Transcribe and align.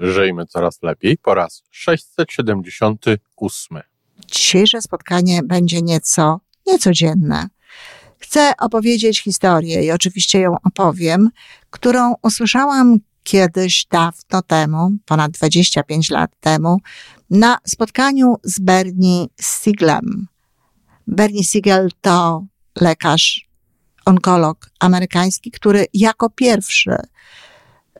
Żyjmy 0.00 0.46
coraz 0.46 0.82
lepiej 0.82 1.18
po 1.18 1.34
raz 1.34 1.62
678. 1.70 3.78
Dzisiejsze 4.30 4.82
spotkanie 4.82 5.42
będzie 5.42 5.82
nieco 5.82 6.40
niecodzienne. 6.66 7.48
Chcę 8.18 8.52
opowiedzieć 8.58 9.22
historię 9.22 9.84
i 9.84 9.90
oczywiście 9.90 10.40
ją 10.40 10.56
opowiem, 10.64 11.30
którą 11.70 12.14
usłyszałam 12.22 12.98
kiedyś 13.22 13.86
dawno 13.90 14.42
temu, 14.46 14.90
ponad 15.06 15.32
25 15.32 16.10
lat 16.10 16.30
temu, 16.40 16.78
na 17.30 17.58
spotkaniu 17.66 18.36
z 18.42 18.60
Bernie 18.60 19.26
Sieglem. 19.40 20.26
Bernie 21.06 21.44
Siegel 21.44 21.88
to 22.00 22.44
lekarz, 22.80 23.48
onkolog 24.04 24.70
amerykański, 24.80 25.50
który 25.50 25.86
jako 25.94 26.30
pierwszy 26.30 26.96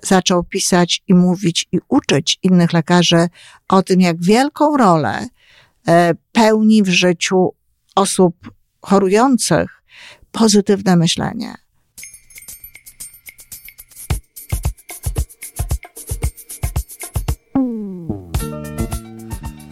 zaczął 0.03 0.45
pisać 0.45 1.03
i 1.09 1.15
mówić 1.15 1.67
i 1.73 1.79
uczyć 1.89 2.39
innych 2.43 2.73
lekarzy 2.73 3.29
o 3.69 3.83
tym, 3.83 4.01
jak 4.01 4.23
wielką 4.23 4.77
rolę 4.77 5.27
e, 5.89 6.15
pełni 6.33 6.83
w 6.83 6.89
życiu 6.89 7.55
osób 7.97 8.51
chorujących 8.81 9.83
pozytywne 10.33 10.97
myślenie. 10.97 11.55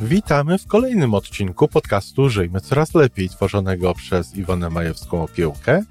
Witamy 0.01 0.59
w 0.59 0.67
kolejnym 0.67 1.15
odcinku 1.15 1.69
podcastu 1.69 2.29
Żyjmy 2.29 2.61
Coraz 2.61 2.95
Lepiej, 2.95 3.29
tworzonego 3.29 3.95
przez 3.95 4.37
Iwonę 4.37 4.71
Majewską 4.71 5.23
Opiełkę 5.23 5.83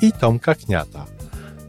i 0.00 0.12
Tomka 0.12 0.54
Kniata. 0.54 1.13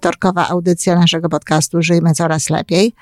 wtorkowa 0.00 0.48
audycja 0.48 0.94
naszego 0.94 1.28
podcastu 1.28 1.82
Żyjmy 1.82 2.12
Coraz 2.14 2.50
Lepiej. 2.50 2.92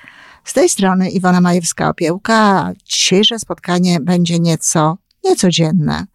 Z 0.44 0.52
tej 0.52 0.68
strony 0.68 1.10
Iwona 1.10 1.40
Majewska-Opiełka. 1.40 2.72
Dzisiejsze 2.84 3.38
spotkanie 3.38 4.00
będzie 4.00 4.38
nieco 4.38 4.98
niecodzienne. 5.24 6.06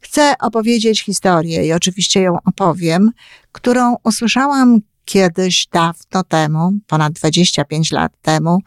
Chcę 0.00 0.34
opowiedzieć 0.40 1.04
historię 1.04 1.66
i 1.66 1.72
oczywiście 1.72 2.20
ją 2.20 2.36
opowiem, 2.44 3.10
którą 3.52 3.96
usłyszałam 4.04 4.80
kiedyś 5.04 5.66
dawno 5.72 6.24
temu, 6.28 6.72
ponad 6.86 7.12
25 7.12 7.92
lat 7.92 8.12
temu, 8.22 8.58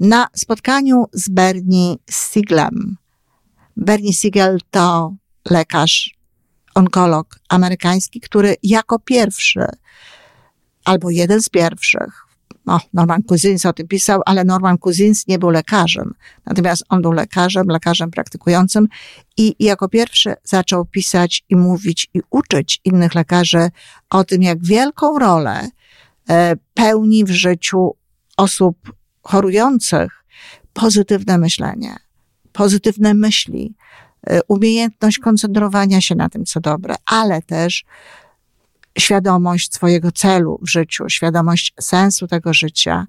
na 0.00 0.26
spotkaniu 0.34 1.04
z 1.12 1.28
Bernie 1.28 1.94
Sieglem. 2.10 2.96
Bernie 3.76 4.12
Siegel 4.12 4.58
to 4.70 5.14
lekarz, 5.50 6.14
onkolog 6.74 7.38
amerykański, 7.48 8.20
który 8.20 8.56
jako 8.62 8.98
pierwszy, 8.98 9.66
albo 10.84 11.10
jeden 11.10 11.42
z 11.42 11.48
pierwszych, 11.48 12.30
o, 12.66 12.80
Norman 12.92 13.22
Cousins 13.22 13.66
o 13.66 13.72
tym 13.72 13.88
pisał, 13.88 14.20
ale 14.26 14.44
Norman 14.44 14.78
Cousins 14.78 15.26
nie 15.26 15.38
był 15.38 15.50
lekarzem. 15.50 16.14
Natomiast 16.46 16.84
on 16.88 17.02
był 17.02 17.12
lekarzem, 17.12 17.66
lekarzem 17.66 18.10
praktykującym 18.10 18.88
i 19.36 19.54
jako 19.58 19.88
pierwszy 19.88 20.34
zaczął 20.44 20.84
pisać 20.84 21.44
i 21.48 21.56
mówić 21.56 22.08
i 22.14 22.20
uczyć 22.30 22.80
innych 22.84 23.14
lekarzy 23.14 23.70
o 24.10 24.24
tym, 24.24 24.42
jak 24.42 24.64
wielką 24.64 25.18
rolę 25.18 25.68
e, 26.30 26.56
pełni 26.74 27.24
w 27.24 27.30
życiu 27.30 27.96
osób 28.36 28.92
chorujących 29.22 30.24
pozytywne 30.72 31.38
myślenie, 31.38 31.96
pozytywne 32.52 33.14
myśli, 33.14 33.74
e, 34.26 34.40
umiejętność 34.48 35.18
koncentrowania 35.18 36.00
się 36.00 36.14
na 36.14 36.28
tym, 36.28 36.44
co 36.44 36.60
dobre, 36.60 36.94
ale 37.06 37.42
też 37.42 37.84
świadomość 38.98 39.74
swojego 39.74 40.12
celu 40.12 40.58
w 40.62 40.70
życiu, 40.70 41.08
świadomość 41.08 41.74
sensu 41.80 42.26
tego 42.26 42.54
życia 42.54 43.06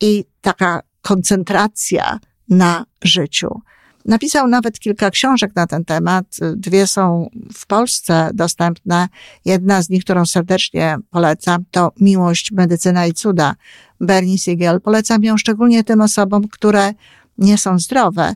i 0.00 0.24
taka 0.40 0.82
koncentracja 1.02 2.20
na 2.48 2.84
życiu. 3.02 3.60
Napisał 4.04 4.48
nawet 4.48 4.78
kilka 4.78 5.10
książek 5.10 5.56
na 5.56 5.66
ten 5.66 5.84
temat. 5.84 6.24
Dwie 6.56 6.86
są 6.86 7.30
w 7.54 7.66
Polsce 7.66 8.30
dostępne. 8.34 9.08
Jedna 9.44 9.82
z 9.82 9.90
nich, 9.90 10.04
którą 10.04 10.26
serdecznie 10.26 10.96
polecam, 11.10 11.64
to 11.70 11.92
Miłość, 12.00 12.52
Medycyna 12.52 13.06
i 13.06 13.12
Cuda. 13.12 13.54
Bernie 14.00 14.38
Siegel. 14.38 14.80
Polecam 14.80 15.24
ją 15.24 15.36
szczególnie 15.36 15.84
tym 15.84 16.00
osobom, 16.00 16.48
które 16.48 16.94
nie 17.38 17.58
są 17.58 17.78
zdrowe, 17.78 18.34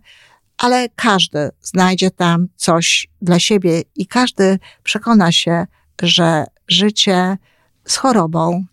ale 0.59 0.89
każdy 0.97 1.51
znajdzie 1.63 2.11
tam 2.11 2.47
coś 2.57 3.09
dla 3.23 3.39
siebie 3.39 3.83
i 3.97 4.07
każdy 4.07 4.59
przekona 4.83 5.33
się, 5.33 5.67
że 6.03 6.45
życie 6.69 7.39
z 7.85 7.97
chorobą 7.97 8.65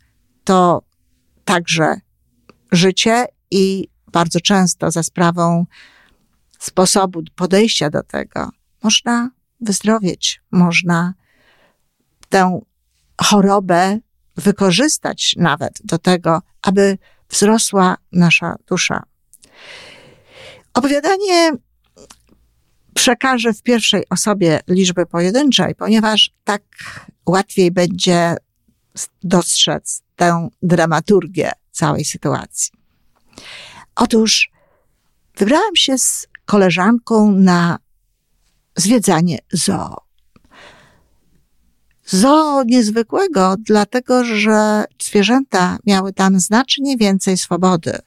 to 0.44 0.82
także 1.46 1.96
życie 2.72 3.26
i 3.52 3.88
bardzo 4.08 4.40
często 4.40 4.92
za 4.92 5.04
sprawą 5.04 5.66
sposobu 6.60 7.24
podejścia 7.36 7.90
do 7.90 8.04
tego 8.04 8.50
można 8.84 9.30
wyzdrowieć, 9.62 10.42
można 10.52 11.14
tę 12.30 12.62
chorobę 13.22 14.00
wykorzystać 14.36 15.36
nawet 15.38 15.80
do 15.84 15.98
tego, 15.98 16.42
aby 16.62 16.98
wzrosła 17.30 17.98
nasza 18.12 18.56
dusza. 18.68 19.04
Opowiadanie 20.74 21.52
przekażę 23.02 23.54
w 23.54 23.64
pierwszej 23.64 24.04
osobie 24.10 24.60
liczby 24.68 25.06
pojedynczej, 25.06 25.76
ponieważ 25.76 26.32
tak 26.44 26.64
łatwiej 27.26 27.72
będzie 27.72 28.36
dostrzec 29.24 30.02
tę 30.16 30.50
dramaturgię 30.62 31.52
całej 31.72 32.06
sytuacji. 32.06 32.72
Otóż 33.96 34.52
wybrałam 35.38 35.76
się 35.76 35.98
z 35.98 36.28
koleżanką 36.46 37.32
na 37.32 37.80
zwiedzanie 38.76 39.40
zoo. 39.52 39.96
Zoo 42.06 42.64
niezwykłego, 42.66 43.56
dlatego 43.60 44.24
że 44.26 44.84
zwierzęta 45.02 45.78
miały 45.86 46.14
tam 46.14 46.40
znacznie 46.40 46.98
więcej 46.98 47.38
swobody 47.38 47.98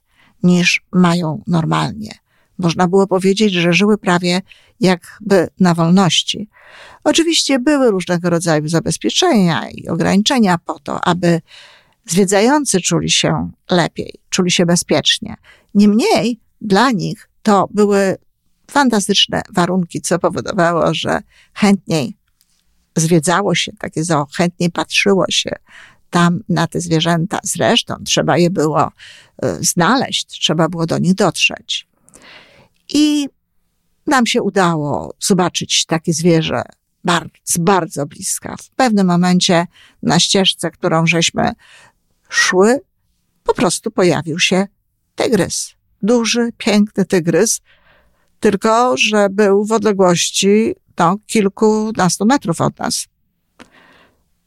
niż 0.42 0.82
mają 0.92 1.42
normalnie. 1.46 2.23
Można 2.58 2.88
było 2.88 3.06
powiedzieć, 3.06 3.52
że 3.52 3.72
żyły 3.72 3.98
prawie 3.98 4.40
jakby 4.80 5.48
na 5.60 5.74
wolności. 5.74 6.48
Oczywiście 7.04 7.58
były 7.58 7.90
różnego 7.90 8.30
rodzaju 8.30 8.68
zabezpieczenia 8.68 9.70
i 9.70 9.88
ograniczenia 9.88 10.58
po 10.58 10.78
to, 10.78 11.04
aby 11.04 11.40
zwiedzający 12.06 12.80
czuli 12.80 13.10
się 13.10 13.50
lepiej, 13.70 14.14
czuli 14.30 14.50
się 14.50 14.66
bezpiecznie. 14.66 15.36
Niemniej 15.74 16.40
dla 16.60 16.90
nich 16.90 17.28
to 17.42 17.68
były 17.70 18.16
fantastyczne 18.70 19.42
warunki, 19.50 20.00
co 20.00 20.18
powodowało, 20.18 20.94
że 20.94 21.20
chętniej 21.54 22.16
zwiedzało 22.96 23.54
się 23.54 23.72
takie 23.78 24.04
zoo, 24.04 24.26
chętniej 24.36 24.70
patrzyło 24.70 25.24
się 25.28 25.50
tam 26.10 26.40
na 26.48 26.66
te 26.66 26.80
zwierzęta. 26.80 27.38
Zresztą 27.42 27.94
trzeba 28.04 28.38
je 28.38 28.50
było 28.50 28.92
e, 29.42 29.58
znaleźć, 29.60 30.26
trzeba 30.26 30.68
było 30.68 30.86
do 30.86 30.98
nich 30.98 31.14
dotrzeć. 31.14 31.88
I 32.88 33.28
nam 34.06 34.26
się 34.26 34.42
udało 34.42 35.14
zobaczyć 35.20 35.86
takie 35.86 36.12
zwierzę 36.12 36.62
bardzo, 37.04 37.30
bardzo 37.58 38.06
bliska. 38.06 38.56
W 38.56 38.70
pewnym 38.70 39.06
momencie 39.06 39.66
na 40.02 40.20
ścieżce, 40.20 40.70
którą 40.70 41.06
żeśmy 41.06 41.52
szły, 42.28 42.80
po 43.44 43.54
prostu 43.54 43.90
pojawił 43.90 44.38
się 44.38 44.66
tygrys. 45.14 45.74
Duży, 46.02 46.50
piękny 46.58 47.04
tygrys, 47.04 47.60
tylko 48.40 48.96
że 48.96 49.28
był 49.30 49.64
w 49.64 49.72
odległości 49.72 50.74
no, 50.98 51.16
kilkunastu 51.26 52.26
metrów 52.26 52.60
od 52.60 52.78
nas. 52.78 53.06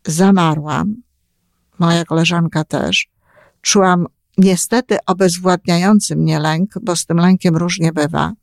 Zamarłam, 0.05 0.95
moja 1.79 2.05
koleżanka 2.05 2.63
też. 2.63 3.07
Czułam 3.61 4.07
niestety 4.37 4.97
obezwładniający 5.05 6.15
mnie 6.15 6.39
lęk, 6.39 6.73
bo 6.81 6.95
z 6.95 7.05
tym 7.05 7.17
lękiem 7.17 7.55
różnie 7.55 7.93
bywa. 7.93 8.33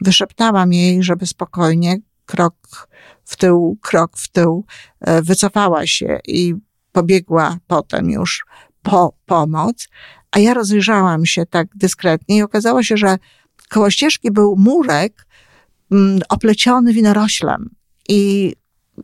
Wyszeptałam 0.00 0.72
jej, 0.72 1.02
żeby 1.02 1.26
spokojnie, 1.26 1.96
krok 2.26 2.88
w 3.24 3.36
tył, 3.36 3.78
krok 3.82 4.16
w 4.16 4.28
tył, 4.28 4.64
e, 5.00 5.22
wycofała 5.22 5.86
się 5.86 6.18
i 6.26 6.54
pobiegła 6.92 7.56
potem 7.66 8.10
już 8.10 8.44
po 8.82 9.14
pomoc, 9.26 9.88
a 10.30 10.38
ja 10.38 10.54
rozejrzałam 10.54 11.26
się 11.26 11.46
tak 11.46 11.68
dyskretnie 11.74 12.36
i 12.36 12.42
okazało 12.42 12.82
się, 12.82 12.96
że 12.96 13.18
Koło 13.68 13.90
ścieżki 13.90 14.30
był 14.30 14.56
murek 14.56 15.26
mm, 15.92 16.20
opleciony 16.28 16.92
winoroślem 16.92 17.70
i 18.08 18.52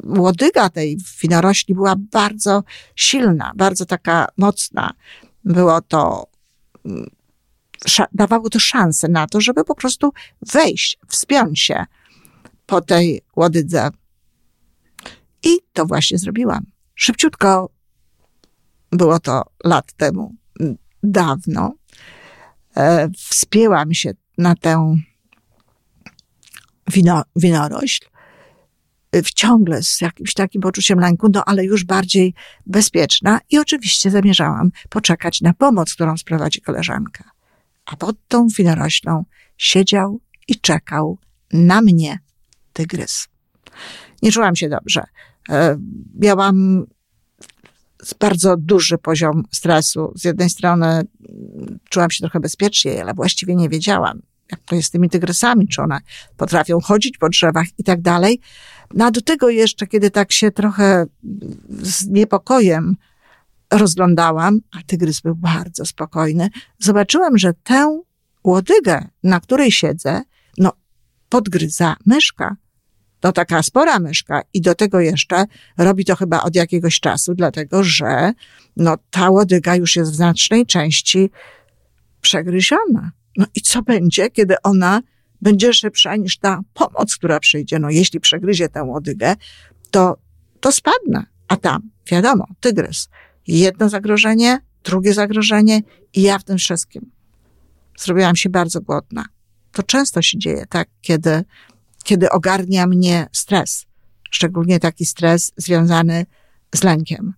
łodyga 0.05 0.69
tej 0.71 0.97
winorośli 1.23 1.75
była 1.75 1.95
bardzo 1.97 2.63
silna, 2.97 3.53
bardzo 3.57 3.87
taka 3.87 4.29
mocna. 4.37 4.93
Było 5.45 5.81
to, 5.81 6.27
mm, 6.85 7.11
dawało 8.13 8.51
to 8.51 8.59
szansę 8.59 9.09
na 9.09 9.27
to, 9.27 9.41
żeby 9.41 9.65
po 9.65 9.75
prostu 9.75 10.13
wejść, 10.53 10.99
wspiąć 11.09 11.61
się 11.61 11.85
po 12.67 12.81
tej 12.81 13.23
łodydze. 13.37 13.91
I 15.43 15.59
to 15.73 15.87
właśnie 15.87 16.19
zrobiłam. 16.19 16.67
Szybciutko 16.95 17.71
było 18.91 19.21
to 19.21 19.43
lat 19.65 19.93
temu, 19.93 20.35
dawno. 21.03 21.75
E, 22.77 23.09
wspięłam 23.17 23.95
się 23.95 24.11
na 24.39 24.55
tę 24.55 24.97
wino, 26.93 27.23
winorośl, 27.37 28.07
e, 29.15 29.23
ciągle 29.23 29.83
z 29.83 30.01
jakimś 30.01 30.35
takim 30.35 30.63
poczuciem 30.63 30.99
lęku, 30.99 31.29
no 31.35 31.43
ale 31.47 31.65
już 31.65 31.85
bardziej 31.85 32.35
bezpieczna 32.67 33.41
i 33.51 33.59
oczywiście 33.59 34.11
zamierzałam 34.11 34.71
poczekać 34.89 35.41
na 35.41 35.55
pomoc, 35.55 35.95
którą 35.95 36.17
sprowadzi 36.17 36.61
koleżanka. 36.61 37.25
A 37.87 37.97
pod 37.97 38.17
tą 38.29 38.47
winoroślą 38.59 39.25
siedział 39.57 40.21
i 40.49 40.61
czekał 40.61 41.19
na 41.53 41.81
mnie 41.81 42.19
tygrys. 42.73 43.29
Nie 44.23 44.33
czułam 44.33 44.57
się 44.57 44.69
dobrze. 44.69 45.05
E, 45.51 45.79
miałam 46.15 46.87
bardzo 48.21 48.57
duży 48.57 48.99
poziom 48.99 49.43
stresu. 49.53 50.13
Z 50.17 50.25
jednej 50.25 50.51
strony 50.51 51.03
czułam 51.91 52.11
się 52.11 52.19
trochę 52.19 52.41
bezpiecznie, 52.41 53.03
ale 53.03 53.15
właściwie 53.15 53.55
nie 53.55 53.69
wiedziałam, 53.69 54.23
jak 54.51 54.61
to 54.61 54.75
jest 54.75 54.89
z 54.89 54.91
tymi 54.91 55.11
tygrysami, 55.11 55.69
czy 55.69 55.83
one 55.83 55.99
potrafią 56.37 56.81
chodzić 56.81 57.19
po 57.19 57.29
drzewach 57.29 57.67
i 57.79 57.85
tak 57.85 58.01
dalej. 58.01 58.41
No 58.95 59.05
a 59.05 59.11
do 59.11 59.21
tego 59.21 59.49
jeszcze, 59.49 59.87
kiedy 59.87 60.11
tak 60.11 60.33
się 60.33 60.51
trochę 60.51 61.07
z 61.69 62.07
niepokojem 62.07 62.97
rozglądałam, 63.71 64.61
a 64.73 64.83
tygrys 64.87 65.21
był 65.21 65.35
bardzo 65.35 65.87
spokojny, 65.87 66.49
zobaczyłam, 66.79 67.39
że 67.39 67.53
tę 67.63 68.03
łodygę, 68.45 69.09
na 69.23 69.41
której 69.41 69.73
siedzę, 69.73 70.23
no, 70.59 70.73
podgryza 71.29 71.97
myszka 72.07 72.57
to 73.25 73.33
taka 73.33 73.63
spora 73.63 73.99
myszka 73.99 74.43
i 74.55 74.61
do 74.61 74.75
tego 74.75 75.01
jeszcze 75.01 75.45
robi 75.79 76.05
to 76.05 76.17
chyba 76.17 76.43
od 76.43 76.55
jakiegoś 76.55 77.01
czasu, 77.01 77.35
dlatego 77.35 77.85
że 77.85 78.33
no, 78.77 78.97
ta 79.11 79.31
łodyga 79.31 79.77
już 79.77 79.97
jest 79.97 80.13
w 80.13 80.15
znacznej 80.15 80.67
części 80.67 81.31
przegryziona. 82.21 83.13
No 83.37 83.47
i 83.55 83.61
co 83.61 83.83
będzie, 83.83 84.31
kiedy 84.31 84.55
ona 84.63 85.03
będzie 85.41 85.73
szybsza 85.73 86.17
niż 86.17 86.39
ta 86.39 86.61
pomoc, 86.75 87.17
która 87.17 87.41
przyjdzie? 87.41 87.79
No 87.79 87.91
jeśli 87.91 88.21
przegryzie 88.21 88.69
tę 88.69 88.83
łodygę, 88.83 89.37
to, 89.91 90.17
to 90.61 90.73
spadnę. 90.73 91.27
A 91.49 91.57
tam, 91.57 91.91
wiadomo, 92.07 92.47
tygrys. 92.61 93.09
Jedno 93.47 93.89
zagrożenie, 93.89 94.59
drugie 94.85 95.15
zagrożenie 95.15 95.81
i 96.15 96.23
ja 96.23 96.39
w 96.39 96.45
tym 96.45 96.59
wszystkim. 96.59 97.11
Zrobiłam 97.99 98.37
się 98.37 98.51
bardzo 98.51 98.81
głodna. 98.81 99.25
To 99.73 99.83
często 99.83 100.23
się 100.23 100.39
dzieje, 100.39 100.67
tak, 100.67 100.89
kiedy 101.01 101.45
kiedy 102.05 102.31
ogarnia 102.31 102.87
mnie 102.87 103.27
stres, 103.33 103.87
szczególnie 104.31 104.81
taki 104.81 105.07
stres 105.07 105.53
związany 105.57 106.27
z 106.75 106.83
lękiem. 106.83 107.35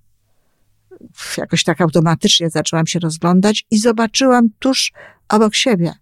Jakoś 1.37 1.65
tak 1.65 1.81
automatycznie 1.81 2.51
zaczęłam 2.51 2.87
się 2.87 2.99
rozglądać 2.99 3.67
i 3.71 3.79
zobaczyłam 3.79 4.49
tuż 4.59 4.93
obok 5.29 5.55
siebie, 5.55 5.95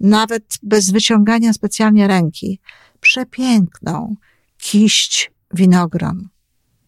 nawet 0.00 0.58
bez 0.62 0.90
wyciągania 0.90 1.52
specjalnie 1.52 2.06
ręki, 2.06 2.60
przepiękną 3.00 4.16
kiść 4.58 5.32
winogron. 5.54 6.28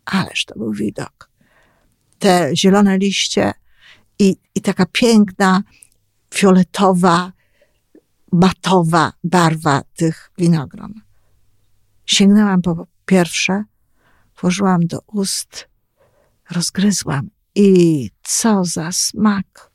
Ależ 0.04 0.44
to 0.44 0.54
był 0.58 0.72
widok. 0.72 1.30
Te 2.18 2.50
zielone 2.56 2.98
liście 2.98 3.52
i, 4.18 4.36
i 4.54 4.60
taka 4.60 4.86
piękna, 4.92 5.62
fioletowa, 6.34 7.32
matowa 8.32 9.12
barwa 9.24 9.82
tych 9.96 10.30
winogron. 10.38 10.94
Sięgnęłam 12.06 12.62
po 12.62 12.86
pierwsze, 13.06 13.64
włożyłam 14.40 14.86
do 14.86 14.98
ust, 15.06 15.69
rozgryzłam 16.50 17.30
i 17.54 18.10
co 18.22 18.64
za 18.64 18.92
smak! 18.92 19.70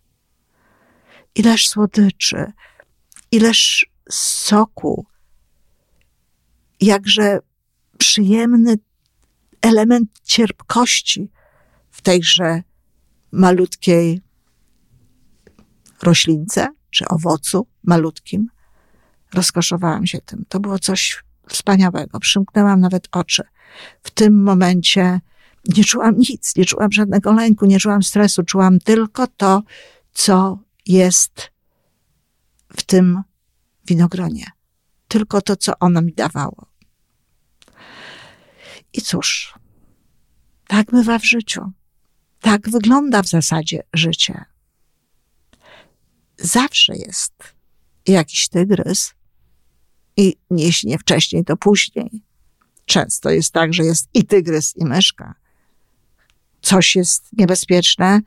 Ileż 1.36 1.70
słodyczy, 1.70 2.52
ileż 3.32 3.90
soku, 4.10 5.06
jakże 6.82 7.40
przyjemny 7.98 8.76
element 9.62 10.10
cierpkości 10.24 11.32
w 11.92 12.02
tejże 12.02 12.64
malutkiej 13.32 14.22
roślince 16.04 16.68
czy 16.90 17.08
owocu 17.08 17.68
malutkim. 17.84 18.48
Rozkoszowałam 19.34 20.08
się 20.08 20.22
tym. 20.22 20.46
To 20.50 20.60
było 20.60 20.80
coś 20.80 21.24
wspaniałego. 21.50 22.20
Przymknęłam 22.20 22.80
nawet 22.80 23.08
oczy. 23.12 23.44
W 24.04 24.12
tym 24.12 24.44
momencie 24.44 25.22
nie 25.68 25.84
czułam 25.84 26.18
nic, 26.18 26.56
nie 26.56 26.66
czułam 26.66 26.92
żadnego 26.92 27.34
lęku, 27.34 27.66
nie 27.66 27.80
czułam 27.80 28.04
stresu, 28.04 28.44
czułam 28.44 28.80
tylko 28.80 29.28
to, 29.28 29.64
co 30.14 30.60
jest 30.86 31.52
w 32.78 32.84
tym 32.84 33.22
winogronie. 33.88 34.46
Tylko 35.08 35.42
to, 35.42 35.56
co 35.56 35.80
ono 35.80 36.02
mi 36.02 36.14
dawało. 36.14 36.66
I 38.94 39.02
cóż, 39.02 39.54
tak 40.68 40.92
bywa 40.92 41.20
w 41.20 41.26
życiu. 41.26 41.72
Tak 42.42 42.70
wygląda 42.70 43.24
w 43.24 43.28
zasadzie 43.28 43.84
życie 43.94 44.46
zawsze 46.38 46.96
jest 46.96 47.34
jakiś 48.08 48.50
tygrys 48.50 49.14
i 50.18 50.36
jeśli 50.52 50.90
nie 50.90 50.98
wcześniej, 50.98 51.46
to 51.46 51.58
później. 51.58 52.24
Często 52.86 53.30
jest 53.30 53.54
tak, 53.54 53.74
że 53.74 53.84
jest 53.84 54.10
i 54.14 54.26
tygrys, 54.26 54.78
i 54.78 54.86
myszka. 54.86 55.36
Coś 56.66 56.96
jest 56.96 57.30
niebezpieczne 57.38 58.20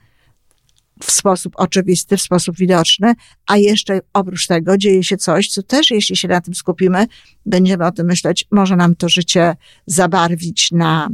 w 1.03 1.13
sposób 1.13 1.53
oczywisty, 1.57 2.17
w 2.17 2.23
sposób 2.23 2.57
widoczny, 2.57 3.15
a 3.47 3.57
jeszcze 3.57 4.01
oprócz 4.13 4.47
tego 4.47 4.79
dzieje 4.79 5.05
się 5.05 5.17
coś, 5.17 5.49
co 5.49 5.63
też, 5.63 5.91
jeśli 5.91 6.17
się 6.17 6.29
na 6.29 6.41
tym 6.41 6.55
skupimy, 6.55 7.07
będziemy 7.47 7.87
o 7.87 7.93
tym 7.93 8.07
myśleć, 8.07 8.45
może 8.51 8.77
nam 8.77 8.97
to 8.97 9.09
życie 9.09 9.57
zabarwić 9.87 10.73
na 10.73 11.09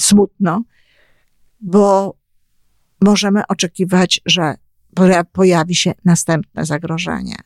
smutno, 0.00 0.62
bo 1.60 2.16
możemy 3.00 3.46
oczekiwać, 3.46 4.20
że 4.26 4.54
pojawi 5.32 5.74
się 5.74 5.92
następne 6.04 6.64
zagrożenie. 6.64 7.36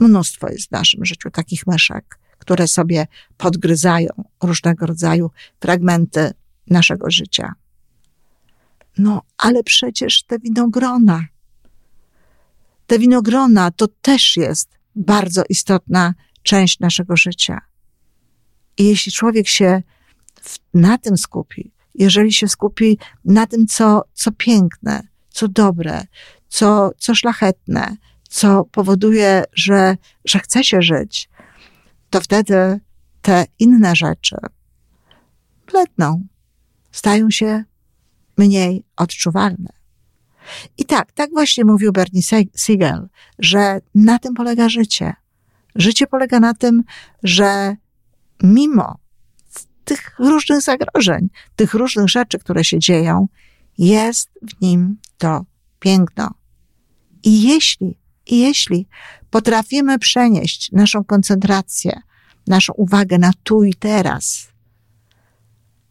Mnóstwo 0.00 0.48
jest 0.48 0.68
w 0.68 0.70
naszym 0.70 1.04
życiu 1.04 1.30
takich 1.30 1.66
myszek, 1.66 2.18
które 2.38 2.68
sobie 2.68 3.06
podgryzają 3.36 4.08
różnego 4.42 4.86
rodzaju 4.86 5.30
fragmenty 5.60 6.30
naszego 6.66 7.10
życia. 7.10 7.54
No, 8.98 9.22
ale 9.38 9.62
przecież 9.64 10.22
te 10.22 10.38
winogrona, 10.38 11.24
te 12.86 12.98
winogrona 12.98 13.70
to 13.70 13.88
też 13.88 14.36
jest 14.36 14.68
bardzo 14.96 15.42
istotna 15.48 16.14
część 16.42 16.80
naszego 16.80 17.16
życia. 17.16 17.60
I 18.78 18.84
jeśli 18.84 19.12
człowiek 19.12 19.48
się 19.48 19.82
na 20.74 20.98
tym 20.98 21.16
skupi, 21.16 21.72
jeżeli 21.94 22.32
się 22.32 22.48
skupi 22.48 22.98
na 23.24 23.46
tym, 23.46 23.66
co, 23.66 24.02
co 24.14 24.32
piękne, 24.32 25.08
co 25.30 25.48
dobre, 25.48 26.02
co, 26.48 26.90
co 26.98 27.14
szlachetne, 27.14 27.96
co 28.28 28.64
powoduje, 28.64 29.44
że, 29.52 29.96
że 30.24 30.38
chce 30.38 30.64
się 30.64 30.82
żyć, 30.82 31.28
to 32.10 32.20
wtedy 32.20 32.80
te 33.22 33.46
inne 33.58 33.96
rzeczy 33.96 34.36
bledną, 35.72 36.26
stają 36.92 37.30
się 37.30 37.64
mniej 38.38 38.84
odczuwalne. 38.96 39.72
I 40.78 40.84
tak, 40.84 41.12
tak 41.12 41.30
właśnie 41.30 41.64
mówił 41.64 41.92
Bernie 41.92 42.20
Siegel, 42.56 43.08
że 43.38 43.80
na 43.94 44.18
tym 44.18 44.34
polega 44.34 44.68
życie. 44.68 45.12
Życie 45.74 46.06
polega 46.06 46.40
na 46.40 46.54
tym, 46.54 46.84
że 47.22 47.76
mimo 48.42 48.98
tych 49.84 50.18
różnych 50.18 50.60
zagrożeń, 50.60 51.28
tych 51.56 51.74
różnych 51.74 52.08
rzeczy, 52.08 52.38
które 52.38 52.64
się 52.64 52.78
dzieją, 52.78 53.28
jest 53.78 54.30
w 54.42 54.60
nim 54.60 54.96
to 55.18 55.44
piękno. 55.78 56.34
I 57.22 57.42
jeśli, 57.42 57.98
i 58.26 58.38
jeśli 58.38 58.88
potrafimy 59.30 59.98
przenieść 59.98 60.72
naszą 60.72 61.04
koncentrację, 61.04 62.00
naszą 62.46 62.72
uwagę 62.72 63.18
na 63.18 63.30
tu 63.42 63.64
i 63.64 63.74
teraz, 63.74 64.51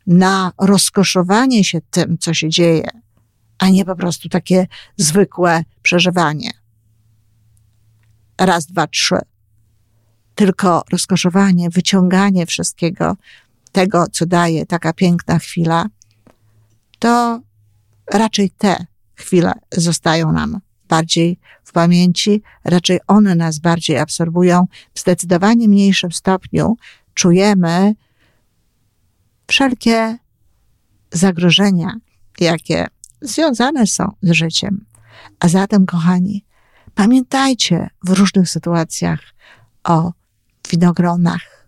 na 0.07 0.51
rozkoszowanie 0.57 1.63
się 1.63 1.79
tym, 1.91 2.17
co 2.17 2.33
się 2.33 2.49
dzieje, 2.49 2.87
a 3.57 3.69
nie 3.69 3.85
po 3.85 3.95
prostu 3.95 4.29
takie 4.29 4.67
zwykłe 4.97 5.63
przeżywanie 5.81 6.61
raz, 8.45 8.65
dwa, 8.65 8.87
trzy. 8.87 9.19
Tylko 10.35 10.83
rozkoszowanie, 10.91 11.69
wyciąganie 11.69 12.45
wszystkiego, 12.45 13.17
tego, 13.71 14.05
co 14.11 14.25
daje 14.25 14.65
taka 14.65 14.93
piękna 14.93 15.39
chwila, 15.39 15.85
to 16.99 17.41
raczej 18.13 18.49
te 18.49 18.85
chwile 19.15 19.53
zostają 19.71 20.31
nam 20.31 20.59
bardziej 20.89 21.39
w 21.63 21.71
pamięci, 21.71 22.41
raczej 22.63 22.99
one 23.07 23.35
nas 23.35 23.59
bardziej 23.59 23.97
absorbują. 23.97 24.67
W 24.93 24.99
zdecydowanie 24.99 25.67
mniejszym 25.67 26.11
stopniu 26.11 26.77
czujemy 27.13 27.95
wszelkie 29.51 30.17
zagrożenia, 31.11 31.95
jakie 32.39 32.87
związane 33.21 33.87
są 33.87 34.11
z 34.21 34.31
życiem. 34.31 34.85
A 35.39 35.47
zatem, 35.47 35.85
kochani, 35.85 36.45
pamiętajcie 36.95 37.89
w 38.03 38.09
różnych 38.09 38.49
sytuacjach 38.49 39.19
o 39.83 40.11
winogronach. 40.69 41.67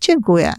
Dziękuję. 0.00 0.52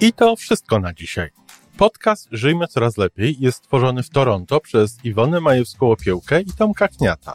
I 0.00 0.12
to 0.12 0.36
wszystko 0.36 0.78
na 0.78 0.94
dzisiaj. 0.94 1.30
Podcast 1.76 2.28
Żyjmy 2.32 2.66
Coraz 2.66 2.96
Lepiej 2.96 3.36
jest 3.40 3.58
stworzony 3.58 4.02
w 4.02 4.10
Toronto 4.10 4.60
przez 4.60 5.04
Iwonę 5.04 5.38
Majewską-Opiełkę 5.38 6.42
i 6.42 6.52
Tomka 6.58 6.88
Kniata. 6.88 7.34